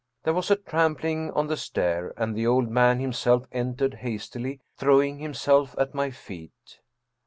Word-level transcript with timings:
There 0.23 0.33
was 0.33 0.49
a 0.49 0.55
trampling 0.55 1.29
on 1.33 1.45
the 1.45 1.55
stair, 1.55 2.11
and 2.17 2.35
the 2.35 2.47
old 2.47 2.71
man 2.71 2.99
himself 2.99 3.45
entered 3.51 3.93
hastily, 4.01 4.59
throwing 4.75 5.19
himself 5.19 5.75
at 5.77 5.93
my 5.93 6.09
feet. 6.09 6.79